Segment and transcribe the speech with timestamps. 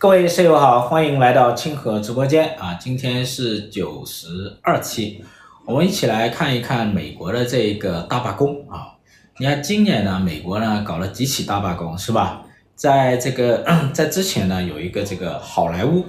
[0.00, 2.78] 各位室友好，欢迎来到清河直播间啊！
[2.80, 5.24] 今天是九十二期，
[5.66, 8.94] 我们一起来看一看美国的这个大罢工啊！
[9.38, 12.42] 你看今年呢，美国呢搞了几起大罢工是吧？
[12.76, 16.06] 在这个 在之前呢，有一个这个好莱坞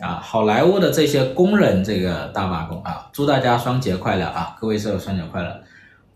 [0.00, 4.54] 啊，好莱坞的这些工人这个大罢工啊，祝大家双节快乐啊！
[4.60, 5.62] 各位舍友双节快乐！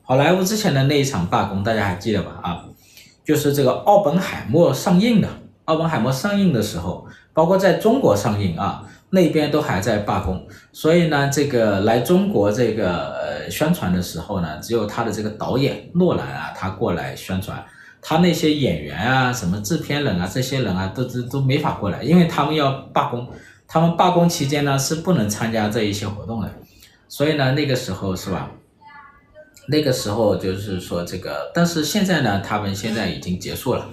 [0.02, 2.38] 好莱坞之前的那一场罢工，大家还记得吧？
[2.43, 2.64] 啊，
[3.25, 5.29] 就是这个奥本海默上映的。
[5.67, 10.46] 奥本海默上映的时候，包括在中国上映啊，那边都还在罢工。
[10.72, 17.64] 所以呢，这个来中国这个呃宣传的时候呢，只有他的这个导演诺兰啊，他过来宣传。
[18.07, 23.27] 他那些演员啊，什么制片人啊，这些人啊，都都都没法过来，因为他们要罢工。
[23.67, 26.50] 他们罢工期间呢，是不能参加这一些活动的。
[27.08, 28.50] 所以呢，那个时候是吧？
[29.69, 33.86] 那个时候就是说这个，但是现在呢，他们现在已经结束了。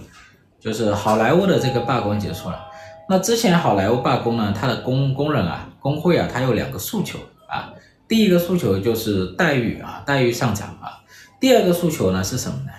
[0.62, 2.68] 就是好莱坞的这个罢工结束了。
[3.10, 7.18] 那之前好莱坞罢工呢，它的工工人啊，工会啊，它有两个诉求
[7.48, 7.74] 啊。
[8.08, 11.02] 第一个诉求就是待遇啊，待遇上涨啊。
[11.40, 12.72] 第二个诉求呢是什么呢？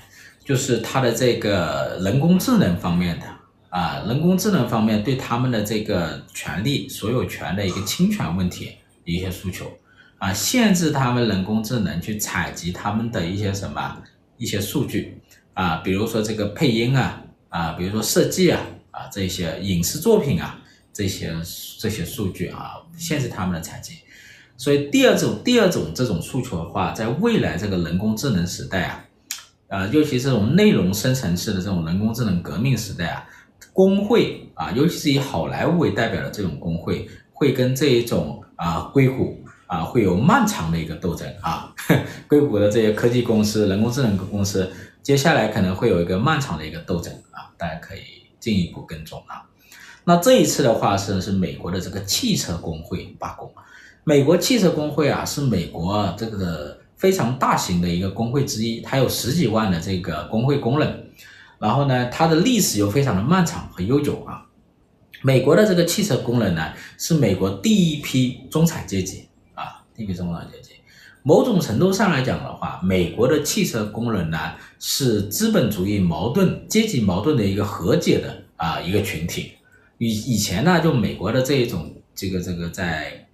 [0.45, 3.27] 就是他的这个人工智能方面的
[3.69, 9.67] 啊，人工智能方面对他们的这个权利、所有权的一个侵权问题一些诉求
[10.19, 13.99] 啊，限制他们人工智能去采集他们的一些什么
[14.39, 15.21] 一些数据
[15.55, 17.23] 啊，比如说这个配音啊。
[17.53, 20.59] 啊，比如说设计啊，啊这些影视作品啊，
[20.91, 21.37] 这些
[21.79, 23.93] 这些数据啊，限制他们的采集。
[24.57, 29.05] 所以第二种第二种这种诉求的话，在未来这个人工智能时代啊，
[29.69, 33.29] 啊尤其是这种内容生成式的这种人工智能革命时代啊，
[33.75, 41.71] 工会啊，尤其是以好莱坞为代表的这种工会，会跟这一种啊硅谷啊会有漫长的一个斗争啊，
[42.27, 44.73] 硅谷的这些科技公司、人工智能公司。
[45.03, 48.01] 接下来可能会有一个漫长的一个斗争啊，大家可以
[48.39, 49.43] 进一步跟踪啊。
[50.05, 53.53] 那这一次的话是是美国的这个汽车工会罢工，
[54.05, 61.11] 美国汽车工会啊是美国这个非常大型的一个工会之一，它有十几万的这个工会工人，
[61.59, 64.47] 然后呢，它的历史又非常的漫长和悠久啊。
[65.23, 70.72] 美国的这个汽车工人呢是美国第一批中产阶级啊，第一批中产阶级。
[71.23, 74.39] 某种程度上来讲的话，美国的汽车工人呢
[74.81, 79.53] 是资本主义矛盾、阶级矛盾的一个和解的啊一个群体。
[79.99, 83.27] 以以前呢，就美国的这一种这个这个在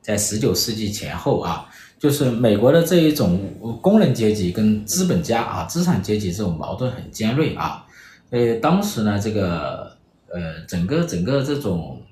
[0.00, 3.40] 在十九世纪前后啊，就是美国的这一种
[3.80, 7.86] 工人阶级跟资本家啊资产阶级这种矛盾很尖锐啊。
[8.30, 9.96] 呃，当时呢，这个
[10.26, 12.02] 呃整个整个这种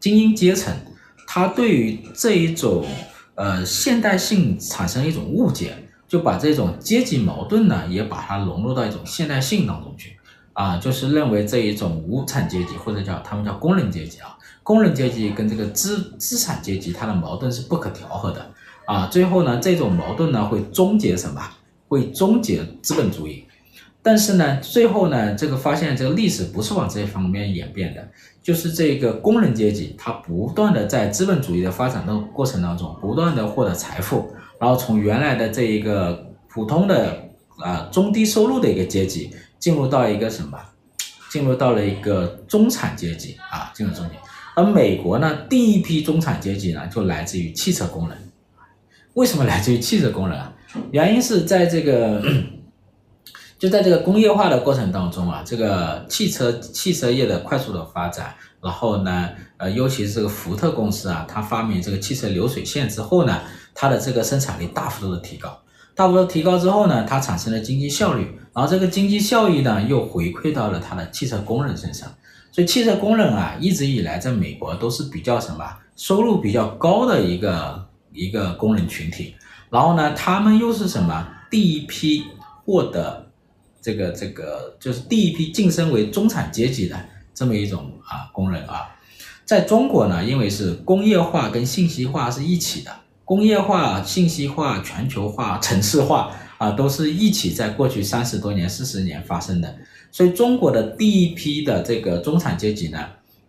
[0.00, 0.74] 精英阶层，
[1.26, 2.84] 他对于这一种
[3.34, 10.16] 呃，现代性产生一种误解，就把这种阶级矛盾呢，也把它融入到一种现代性当中去，
[10.52, 18.50] 啊，就是认为这一种无产阶级或者叫他们叫工人阶级啊，工人阶级跟这个资资产阶级它的矛盾是不可调和的，
[18.86, 21.42] 啊，最后呢，这种矛盾呢会终结什么？
[21.86, 23.43] 会终结资本主义。
[24.06, 28.06] 但是呢，最后呢，这个发现这个历史不是往这方面演变的，
[28.42, 40.58] 就是这个工人阶级，他不断的在资本主义的发展的过程当中，不断的获得财富，然后从原来的这一个普通的啊、中低收入的一个阶级，进入到一个什么？
[41.30, 44.12] 进入到了一个中产阶级啊，进入中产。
[44.54, 48.18] 而美国呢，第一批中产阶级呢，就来自于汽车工人。
[49.14, 50.52] 为什么来自于汽车工人啊？
[50.90, 52.22] 原因是在这个。
[53.64, 63.40] 就在这个工业化的过程当中啊，这个汽车汽车业的快速的发展，然后呢，呃，尤其是这个福特公司啊，它发明这个汽车流水线之后呢，
[63.74, 65.58] 它的这个生产力大幅度的提高，
[65.94, 72.06] 大幅度提高之后呢，它产生了经济效率，然后这个经济效益呢，又回馈到了它的汽车工人身上，
[72.52, 75.64] 所以汽车工人啊，一直以来在美国都是比较什么，
[75.96, 77.82] 收入比较高的一个
[78.12, 79.34] 一个工人群体，
[79.70, 82.24] 然后呢，他们又是什么，第一批
[82.66, 83.23] 获得。
[83.84, 86.98] 这个这个就是第一批晋升为中产阶级的
[87.34, 88.96] 这么一种啊工人啊，
[89.44, 92.90] 在中国呢，因为是工业化跟信息化是一起的，
[93.26, 99.76] 工业化、信息化、全球化、 城市化啊，都是一起在过去三十多年、四十年发生的，
[100.10, 103.06] 所以中国的第一批的这个中产阶级呢，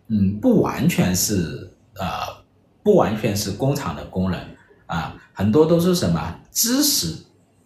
[0.08, 2.04] 嗯，不完全是呃，
[2.82, 4.38] 不完全是工厂的工人
[4.84, 7.16] 啊，很多都是什么知识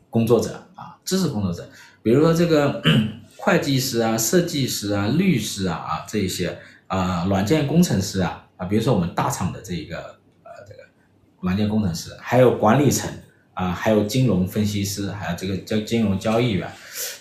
[0.08, 1.68] 工作者啊，知识工作者。
[2.02, 2.82] 比如说这个
[3.36, 9.96] 会计师啊、设计师啊、律师啊啊这一些啊、软件工程师啊啊，比如说我们大厂的这一个
[10.42, 10.80] 呃这个
[11.40, 13.10] 软件工程师，还有管理层
[13.54, 16.70] 啊，还有金融分析师，还有这个叫金融交易员，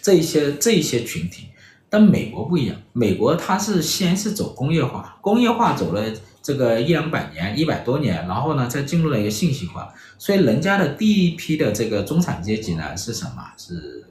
[0.02, 1.50] 这一些这一些群体，
[1.90, 6.04] 但美国不一样，美国它是先是走工业化，工业化走了
[6.42, 13.52] 这个一两百年，一百多年，然后呢再进入了一个信息化，所以人家的第一批的这个中产阶级呢是什么？
[13.58, 14.06] 是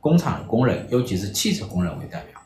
[0.00, 2.40] 工厂工人，尤其是汽车工人为代表，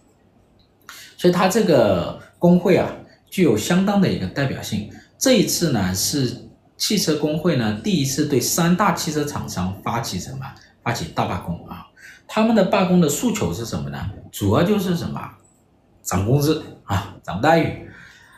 [1.16, 2.90] 所以它这个工会啊
[3.30, 4.90] 具有相当的一个代表性。
[5.18, 10.46] 这一次呢是汽车工会呢第一次对三大汽车厂商发起什么？
[10.82, 11.86] 发起大罢工啊！
[12.26, 14.10] 他们的罢工的诉求是什么呢？
[14.32, 15.20] 主要就是什么？
[16.02, 17.88] 涨工资啊，涨待遇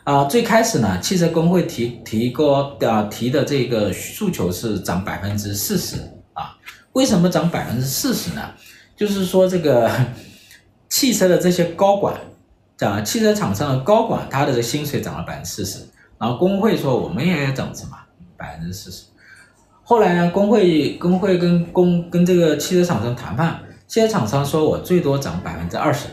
[0.03, 0.25] 啊。
[0.25, 5.97] 最开始呢，汽车工会提提过的、啊、提的这个诉求是涨百分之四十
[6.33, 6.55] 啊。
[6.91, 8.51] 为什么涨百分之四十呢？
[8.95, 9.89] 就是说这个
[10.89, 12.15] 汽车的这些高管，
[12.77, 15.85] 涨汽车厂商的高管，他的这薪水涨了百分之四十，
[16.17, 17.97] 然后工会说我们也要涨什么
[18.37, 19.05] 百分之四十。
[19.83, 26.07] 后来呢，工会工会跟工跟这个汽车厂商谈判，汽车厂商说我最多涨百分之二十，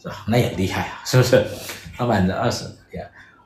[0.00, 0.24] 是吧？
[0.26, 1.44] 那也厉害啊，是不是？
[1.98, 2.64] 涨百分之二十，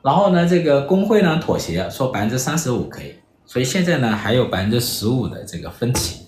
[0.01, 3.15] 然后呢，这个工会呢妥协，说百分之三十五可以。
[3.45, 6.26] 所以现在呢还有百分之十五的这个分歧。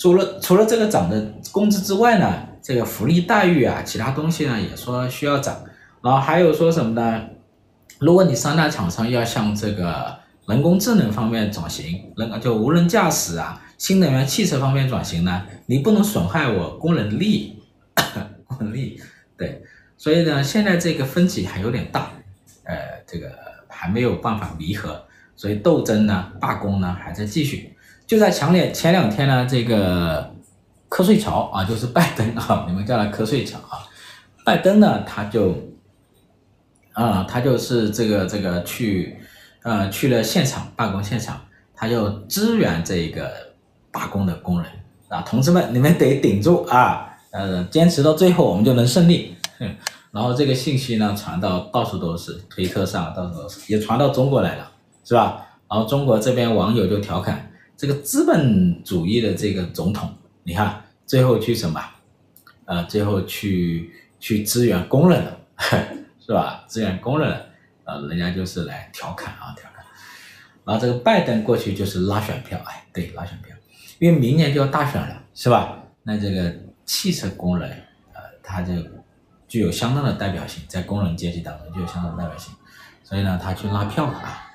[0.00, 5.54] 除了除了这个涨的工资之外呢，这个福利待遇啊，其他东西呢也说需要涨。
[6.02, 7.26] 然后还有说什么呢？
[7.98, 10.18] 如果你三大厂商要向这个。
[10.46, 17.62] 人工智能方面转型，人就无人驾驶啊，新能源汽车方面转型呢，你不能损害我工人利益，
[18.48, 19.00] 工人利益，
[19.36, 19.62] 对，
[19.96, 22.10] 所以呢，现在这个分歧还有点大，
[22.64, 22.74] 呃，
[23.06, 23.30] 这个
[23.68, 25.00] 还没有办法弥合，
[25.36, 27.72] 所以斗争呢，罢工呢还在继续。
[28.10, 30.34] 就在前两前两天呢，这个
[30.88, 33.86] 瞌睡桥啊，就是拜登啊，你们叫他瞌睡桥啊，
[34.44, 35.54] 拜登呢，他就
[36.92, 39.16] 啊，他就是这个这个去。
[39.62, 41.38] 呃，去了现场罢工现场，
[41.76, 43.30] 他就支援这个
[43.92, 44.68] 罢工的工人
[45.08, 49.36] 啊，同志们，你们得顶住啊，呃，坚持到最后，我们就能胜利。
[49.58, 49.70] 哼，
[50.10, 54.68] 然后这个信息呢传到到处都是，推特上到处都是，也传到中国来了，
[55.04, 55.46] 是吧？
[55.70, 57.49] 然后中国这边网友就调侃
[57.80, 61.82] 这个资本主义的这个总统，你看最后去什么？
[62.66, 65.38] 呃，最后去去支援工人了，
[66.20, 66.62] 是吧？
[66.68, 67.46] 支援工人了。
[67.84, 69.82] 呃，人家就是来调侃啊，调侃。
[70.62, 73.56] 然后这个拜登过去就是拉选票，哎，对，拉选票，
[73.98, 75.82] 因为明年就要大选了，是吧？
[76.02, 76.54] 那这个
[76.84, 77.70] 汽车工人，
[78.12, 78.74] 呃，他就
[79.48, 82.52] 具有相当的代表性，在工人阶级当中具有相当的代表性，
[83.02, 84.48] 所以呢，他去拉票啊。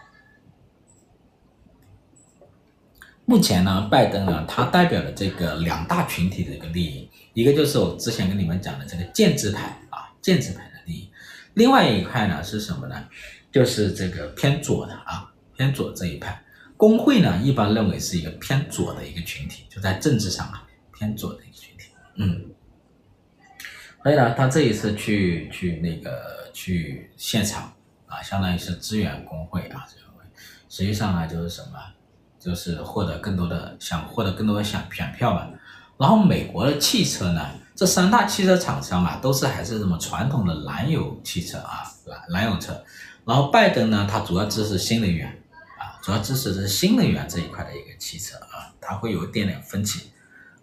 [3.27, 11.09] 目前呢，拜登呢，他代表了这个两大群体的一个利益，一个就是我之前跟你们讲的这个建制派啊，建制派的利益。
[11.55, 13.07] 另外一块呢是什么呢？
[13.51, 16.39] 就是这个偏左的啊，偏左这一派。
[16.77, 21.85] 工会呢一般认为是一个偏左的一个群体，就在政治上啊偏左的一个群体。
[22.17, 22.45] 嗯，
[24.03, 27.73] 所以呢，他这一次去去那个去现场
[28.05, 29.83] 啊，相当于是支援工会啊，
[30.69, 31.79] 实际上呢就是什么？
[32.45, 35.47] 就是获得更多的想获得更多的选选票嘛。
[35.97, 37.49] 然后美国的汽车呢？
[37.75, 42.73] 这三大汽车厂商啊，都是还是什么传统的燃油汽车啊，燃燃油车。
[43.25, 45.27] 然后拜登呢，他主要支持新能源
[45.77, 50.11] 啊，主要支持的是新能源这一块的一个汽车啊，他会有一点点分歧，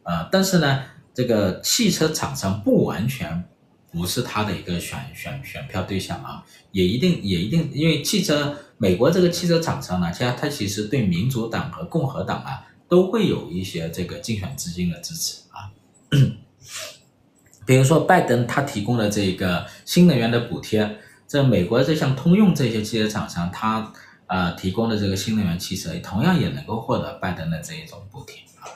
[0.05, 3.45] 呃，但是呢，这个汽车厂商不完全
[3.93, 15.71] 不是他的一个选选选票对象啊，也一定也一定，因为汽车美国这个汽车厂商呢，其实他其实对民主党和共和党啊都会有一些这个竞选资金的支持啊。
[17.65, 23.93] 比如说，拜登他提供的这个新能源的补贴，这美国这项通用这些汽车厂商，他
[24.27, 28.67] 呃提供的这个新能源汽车，同样也能够获得拜登的这一种补贴啊。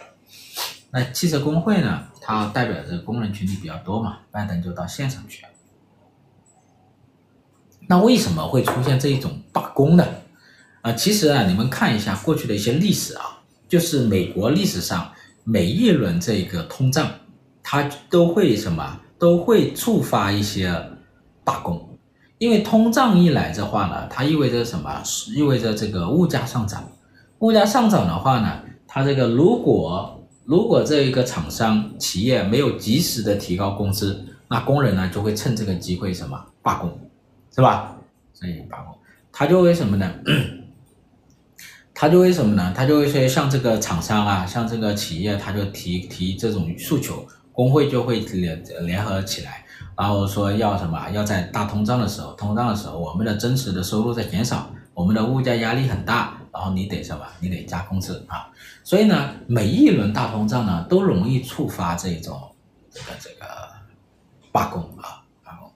[0.92, 5.48] 那汽车工会呢，它代表着工人群体比较多嘛，拜登就到现场去了。
[7.86, 10.04] 那为什么会出现这一种罢工呢？
[10.82, 15.08] 啊、其实啊，你们看一下过去的一些历史啊，就是美国历史上
[15.44, 17.08] 每一轮这个通胀。
[17.62, 19.00] 它都会什么？
[19.20, 20.74] 都会触发一些
[21.44, 21.96] 罢工，
[22.38, 25.00] 因为通胀一来的话呢，它意味着什么？
[25.36, 26.88] 意味着这个物价上涨。
[27.38, 30.15] 物价上涨的话呢，它这个如果
[30.46, 36.98] 如果这一个厂商企业没有及时的提高工资，那工人呢就会趁这个机会什么罢工，
[37.54, 37.96] 是吧？
[38.32, 38.96] 所以罢工，
[39.32, 40.10] 他就为什么呢？
[41.92, 42.72] 他就为什么呢？
[42.76, 47.26] 他就会说像这个厂商啊，像这个企业，他就提提这种诉求。
[47.52, 49.64] 工会就会联联合起来，
[49.96, 51.08] 然后说要什么？
[51.08, 57.22] 要在大通胀的时候，通胀的时候，我们的真实的收入在减少，我们的物价压力很大，然后你得什么？
[57.38, 58.48] 你得加工资啊！
[58.82, 62.40] 所以呢，每一轮大通胀呢，都容易触发这种
[62.90, 63.46] 这个这个
[64.50, 65.70] 罢工啊罢工。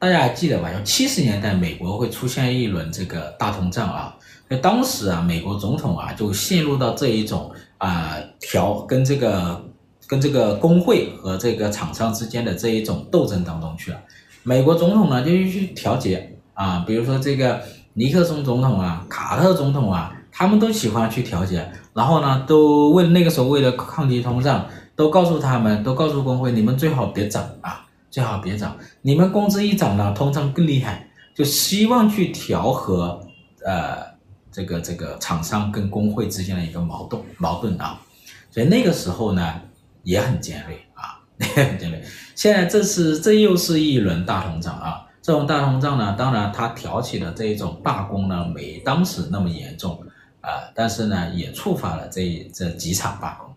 [0.00, 0.72] 大家还记得吧？
[0.72, 4.16] 就七十年代美国会出现一轮这个大通胀啊，
[4.48, 9.64] 那当时啊，美国总统啊就陷入到这一种啊调跟这个
[10.08, 14.00] 跟这个工会和这个厂商之间的这一种斗争当中去了。
[14.42, 17.62] 美国总统呢就去调节啊，比如说这个
[17.94, 33.18] 尼克松总统啊、卡特总统啊，他们都喜欢去调节，然后呢，都为那个时候为了抗击通胀，都告诉他们，都告诉工会，你们最好别涨啊，最好别涨，你们工资一涨呢，通胀更厉害，就希望去调和
[33.64, 33.96] 呃
[34.52, 37.98] 这个这个厂商跟工会之间的一个矛盾矛盾啊，
[38.50, 39.54] 所以那个时候呢
[40.02, 41.16] 也很尖锐啊，
[41.56, 42.02] 也很尖锐。
[42.34, 45.06] 现在这是这又是一轮大通胀啊！
[45.22, 49.98] 这种大通胀呢，当然它挑起的这一种罢工呢，没当时那么严重
[50.46, 53.52] 啊，但是呢，也触发了这这几场罢工，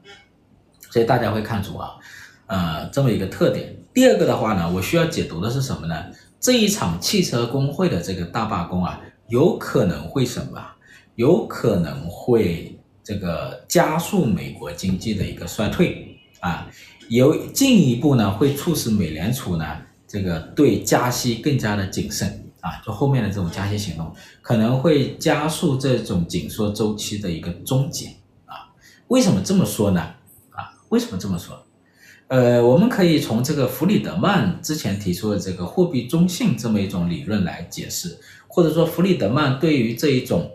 [0.89, 1.91] 所以大家会看出啊，
[2.47, 3.75] 呃，这么一个特点。
[3.93, 6.05] 第二个的话呢，我需要解读的是什么呢？
[6.39, 10.65] 这一场汽车工会的这个大罢工啊，有可能会什么？
[11.13, 16.67] 有可能会这个加速美国经济的一个衰退啊。
[17.09, 19.77] 有进一步呢，会促使美联储呢，
[20.07, 28.07] 这个对加息更加的谨慎啊，就后面的这种加息行动可能会加速这种紧缩周期的一个终结
[28.45, 28.69] 啊。
[29.07, 30.01] 为什么这么说呢？
[30.51, 31.63] 啊，为什么这么说？
[32.27, 40.51] 呃，我们可以从这个弗里德曼之前提出的这个货币中性这么一种理论来解释，或者说弗里德曼对于这一种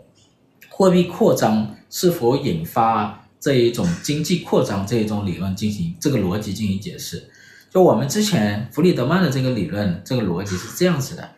[0.69, 3.21] 货币扩张是否引发。
[3.37, 7.29] 这一种经济扩张这一种理论进行这个逻辑进行解释，
[7.69, 11.29] 就我们之前弗里德曼的这个理论这个逻辑是这样子的，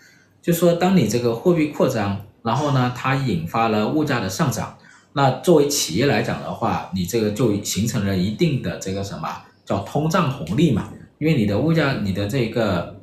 [0.48, 4.78] 就说当你这个货币扩张，然后呢，它引发了物价的上涨，
[5.12, 9.28] 那作为企业来讲的话，你这个就形成了一定的这个什么
[9.66, 10.88] 叫通胀红利嘛，
[11.18, 12.96] 因为你的物价，你的这个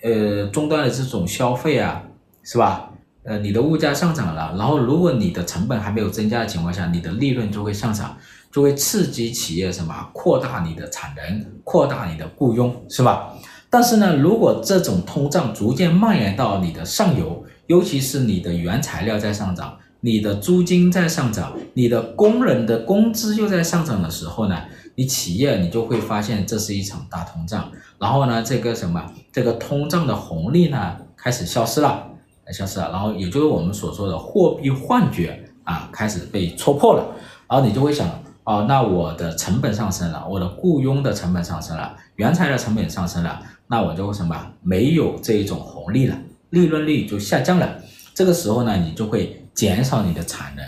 [0.00, 2.04] 呃终端的这种消费啊，
[2.44, 2.90] 是吧？
[3.24, 8.16] 呃，你的物价上涨了，然后如果你的成本还没有增加的情况下，你的利润就会上涨。
[8.52, 13.32] 就会刺激企业什么扩大你的产能，扩大你的雇佣，是吧？
[13.72, 24.60] 但是呢，如果这种通胀逐渐蔓延到你的上游，尤其是你的原材料在上涨，你的租金在上涨，你的工人的工资又在上涨的时候呢，
[24.96, 32.08] 你企业你就会发现这是一场大通胀，然后呢，这个什么这个通胀的红利呢开始消失了，
[32.52, 37.16] 消失了，然后也就是我们所说的货币幻觉啊开始被戳破了，
[37.48, 38.21] 然后你就会想。
[38.44, 46.18] 哦，那我的成本上升了，我的雇佣的成本上升了，原材料成本上升了，那我就什么没有这一种红利了，
[46.50, 47.80] 利润率就下降了。
[48.12, 50.64] 这个时候呢，你就会减少你的产能，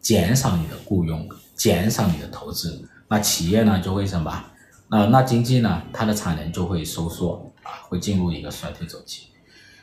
[0.00, 2.80] 减少你的雇佣，减少你的投资。
[3.08, 4.44] 那企业呢就会什么？
[4.88, 9.26] 那那经济呢，它的产能就会收缩啊，会进入一个衰退周期。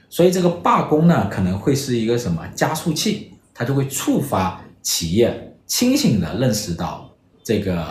[0.10, 7.13] 所以这个罢工呢，可能会是一个什么加速器，它就会触发企业清醒地认识到。
[7.44, 7.86] 这个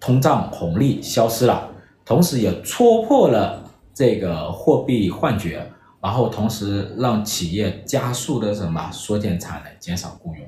[0.00, 1.70] 通胀红利消失了，
[2.04, 3.62] 同时也戳破了
[3.94, 5.70] 这个货币幻觉，
[6.02, 10.44] 然后同时让企业加速的什么缩减产能、减少雇佣。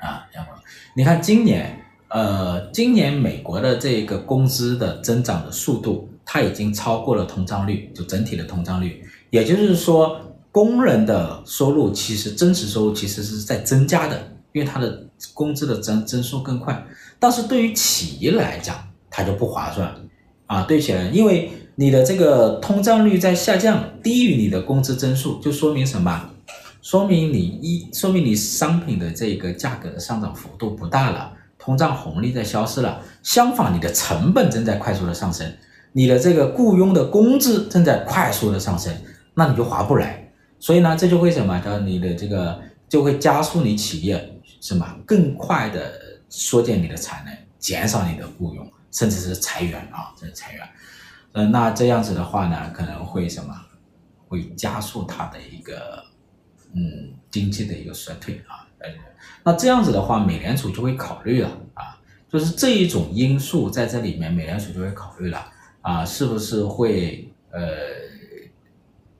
[0.00, 0.54] 啊，杨总，
[0.94, 10.20] 你看今年，呃，今年美国的这个工资的增长的速度，它已经超过了通胀率，就整体的通胀率，也就是说，
[10.52, 14.35] 工人的收入其实真实收入其实是在增加的。
[14.56, 16.82] 因为它的工资的增增速更快，
[17.18, 18.74] 但是对于企业来讲，
[19.10, 19.94] 它就不划算
[20.46, 20.62] 啊。
[20.62, 26.30] 对起来，因为你的这个通胀率在下降，低于你的工资增速，就说明什么？
[26.80, 33.02] 说明你一，说明你商品的这个价格的上涨幅度不大了，通胀红利在消失了。
[33.22, 35.46] 相反，你的成本正在快速的上升，
[35.92, 38.90] 你的这个雇佣的工资正在快速的上升，
[39.34, 40.32] 那你就划不来。
[40.58, 41.60] 所以呢，这就会什么？
[41.60, 42.58] 叫你的这个
[42.88, 44.32] 就会加速你企业。
[44.58, 45.92] 什么更快的
[46.28, 50.68] 缩减你的产能，减少你的雇佣，甚至是裁员啊，这是裁员。
[51.32, 53.54] 嗯，那这样子的话呢，可能会什么？
[54.26, 56.02] 会加速它的一个
[56.74, 58.66] 嗯经济的一个衰退啊。
[59.44, 65.46] 那这样子的话，美联储就会考虑了啊，就是这一种因素在这里面，美联储就会考虑了
[65.82, 67.95] 啊，是不是会呃，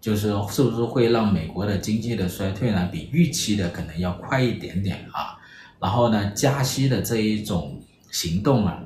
[0.07, 5.37] 就是是不是会让美国的经济的衰退呢，比预期的可能要快一点点啊？
[5.81, 7.83] 然后呢，加息的这一种
[8.13, 8.81] 行动啊，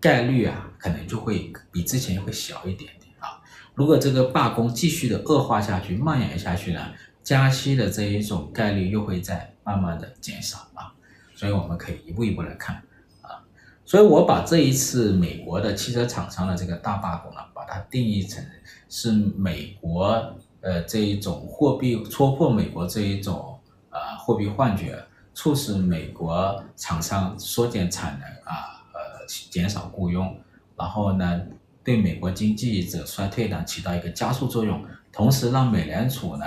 [0.00, 3.40] 概率啊，可能就会比之前会小一点点啊。
[3.74, 6.80] 如果这个罢工继续的恶化下去、蔓延下去呢，
[7.22, 10.92] 加息的这一种概率又会在慢慢的减少啊。
[11.36, 12.82] 所以我们可以一步一步来看
[13.22, 13.46] 啊。
[13.84, 18.44] 所以我把这一次美国的汽车厂商的这个大罢工呢，把它定义成
[18.88, 24.98] 是美国呃这一种货币戳破美国这一种呃货币幻觉，
[25.34, 30.36] 促使美国厂商缩减产能啊，呃减少雇佣，
[30.76, 31.42] 然后呢
[31.84, 36.44] 对美国经济的衰退呢起到一个加速作用，同时让美联储呢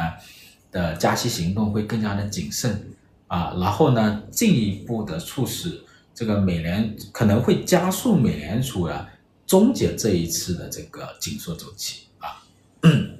[0.71, 2.91] 的加息行动会更加的谨慎
[3.27, 5.83] 啊，然后呢进一步的促使。
[6.19, 9.07] 这个美联可能会加速美联储啊
[9.45, 12.41] 终结这一次的这个紧缩周期啊，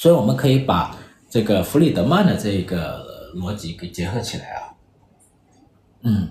[0.00, 0.96] 所以我们可以把
[1.28, 3.04] 这个弗里德曼的这个
[3.34, 4.72] 逻辑给结合起来啊，
[6.04, 6.26] 嗯，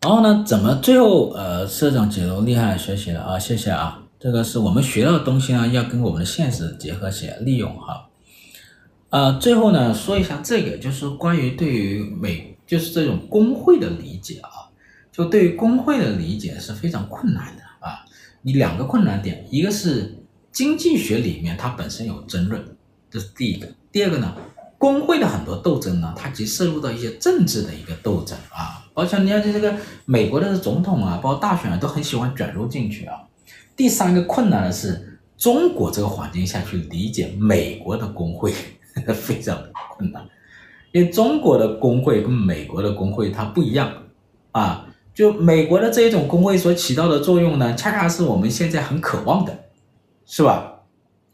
[0.00, 8.08] 然后呢，怎么最后呃社长解读厉害学习了啊，谢谢啊，这个是我们学到的东西呢，要跟我们的现实结合起来利用哈，
[9.10, 12.56] 呃，最后呢说一下这个就是关于对于美。
[12.66, 14.68] 就是这种工会的理解啊，
[15.10, 18.04] 就对于工会的理解是非常困难的啊。
[18.42, 20.14] 你两个困难点，一个是
[20.52, 22.64] 经济学里面它本身有争论，
[23.10, 23.68] 这是第一个。
[23.92, 24.34] 第二个呢，
[24.76, 28.84] 工会的很多斗争呢，它其实涉入到一些政治的一个斗争啊。
[28.94, 29.74] 包括你看这个
[30.04, 33.14] 美国的总统啊，包括大选啊，都很喜欢卷入进去啊。
[33.76, 38.52] 第三个困难的是中国这个环境下去理解美国的工会，
[39.14, 39.56] 非常
[39.96, 40.26] 困难。
[40.90, 43.92] 因为中国的工会跟美国的工会它不一样
[44.50, 49.56] 啊，就美国的这一种工会所起到的作用呢，恰恰是我们现在很渴望的，
[50.28, 50.82] 是吧？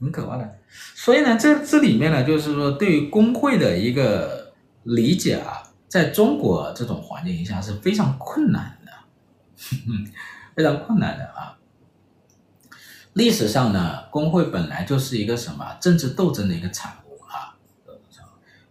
[0.00, 0.58] 很渴望的。
[0.94, 8.92] 所以呢，这这里面呢，就是说对于工会的一个理解啊，在中国这种环境下是非常困难的，
[10.54, 11.58] 非常困难的啊。
[13.14, 17.56] 历史上呢，工会本来就是一个什么政治斗争的一个产物啊。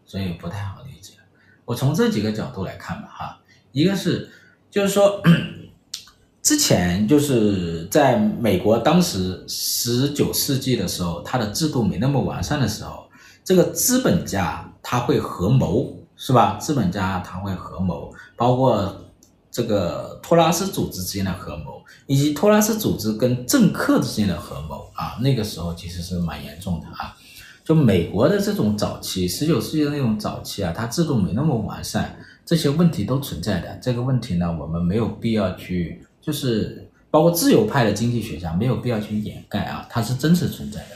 [0.06, 1.14] 所以不太好理解。
[1.66, 4.32] 我从这几个角度来看吧，哈，一个是，
[4.70, 5.22] 就是说，
[6.44, 13.06] 之前就是在美国当时十九世纪的时候，它的制度没那么完善的时候，
[13.46, 16.58] 这个资本家他会合谋，是吧？
[16.58, 18.94] 资本家他会合谋，包括
[19.50, 27.16] 这个托拉斯组织之间的合谋，以及托拉斯组织跟政客之间的合谋啊，那个时候其实是蛮严重的啊。
[27.64, 32.14] 就美国的这种早期，十九世纪的那种早期啊，它制度没那么完善，
[32.46, 33.80] 这些问题都存在的。
[33.82, 40.96] 这个问题呢，我们没有必要去，就是包括自由派的经济学家没有必要去掩盖啊，它是真实存在的。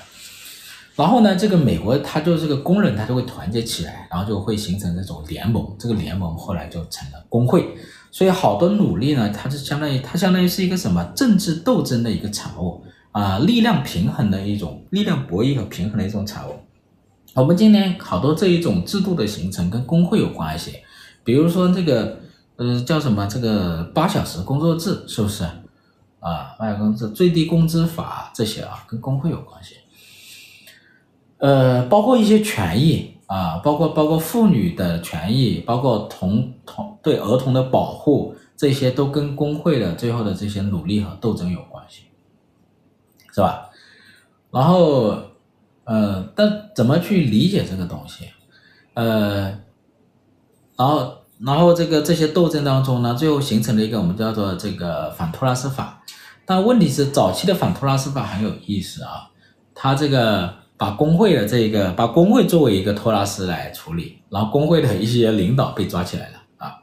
[0.95, 7.75] 然后呢，这个美国它就这个工人他就会团结起来，然后就会形成这种联盟，这个联盟后来就成了工会。
[8.09, 12.81] 所以好多努力呢，它是相当于它相当于是一个什么政治斗争的一个产物。
[13.13, 16.51] 啊，力量平衡的一种力量博弈和平衡的一种产物。
[17.33, 20.73] 我们今天好多这一种制度的形成跟工会有关系，
[21.23, 22.19] 比如说这个
[22.57, 25.43] 呃叫什么这个八小时工作制是不是？
[26.19, 29.75] 啊，八小时工作制、最低工资法这些啊，跟工会有关系。
[31.37, 42.03] 呃，包括一些权益啊，包括包括妇女的权益，包括童童对儿童的保护，这些都跟工会的最后的这些努力和斗争有关系。
[43.31, 43.69] 是吧？
[44.49, 45.15] 然后，
[45.83, 48.25] 呃，但怎么去理解这个东西？
[48.95, 49.49] 呃，
[50.75, 56.01] 然后，然后这个这些斗争当中呢，最后形成了一个我们叫做这个反托拉斯法。
[56.45, 59.29] 但问题是，早期的反托拉斯法很有意思啊，
[59.75, 66.77] 他这个把工会的这个把工会作为一个托拉斯来处理，然后工会的一些领导被抓起来了啊。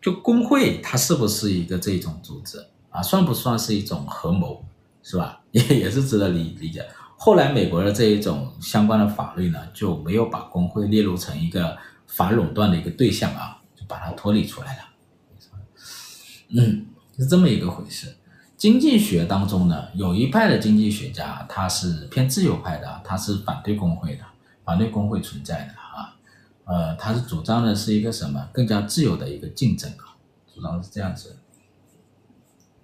[0.00, 2.58] 就工会它是不是一个这种组织
[2.90, 3.02] 啊？
[3.02, 4.64] 算不算是一种合谋？
[5.02, 5.40] 是吧？
[5.52, 6.84] 也 也是值得理理解。
[7.16, 14.82] 后来美国的这一种相关的法律呢，就没有把工会列入成一个反垄断的一个对象啊，把它脱离出来了。
[16.48, 18.16] 嗯，是这么一个回事。
[18.56, 24.24] 经济学当中呢，有一派的经济学家他是偏自由派的，他是反对工会的，
[24.64, 26.16] 反对工会存在的啊。
[26.64, 30.16] 呃，他是主张的是一个什么更加自由的一个竞争啊，
[30.54, 31.36] 主张是这样子。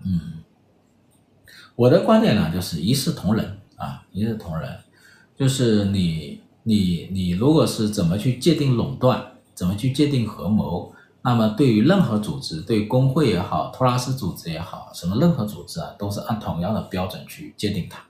[0.05, 0.35] 嗯。
[1.75, 4.79] 我的观点呢，就是一视同仁啊，一视同仁，
[5.35, 9.32] 就是你你你，如果是怎么去界定垄断，
[9.63, 18.03] 怎么去界定合谋，那么对于任何组织，对工会也好，托拉斯组织也好，什么任何组织啊，都是按同样的标准去界定它。